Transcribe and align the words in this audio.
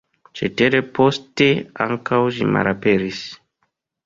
Cetere 0.39 0.79
poste 0.99 1.49
ankaŭ 1.87 2.21
ĝi 2.39 2.49
malaperis. 2.57 3.23